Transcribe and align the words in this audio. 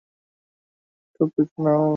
তোমার 1.19 1.29
টপিক 1.31 1.49
নাও। 1.65 1.85